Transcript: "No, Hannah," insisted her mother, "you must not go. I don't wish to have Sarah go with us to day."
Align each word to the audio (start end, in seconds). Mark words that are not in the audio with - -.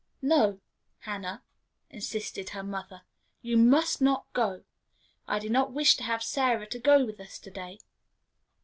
"No, 0.23 0.59
Hannah," 1.01 1.43
insisted 1.91 2.49
her 2.49 2.63
mother, 2.63 3.03
"you 3.43 3.55
must 3.55 4.01
not 4.01 4.25
go. 4.33 4.63
I 5.27 5.37
don't 5.37 5.75
wish 5.75 5.95
to 5.97 6.03
have 6.03 6.23
Sarah 6.23 6.65
go 6.67 7.05
with 7.05 7.19
us 7.19 7.37
to 7.37 7.51
day." 7.51 7.77